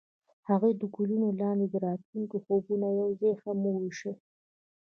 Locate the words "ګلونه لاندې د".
0.95-1.75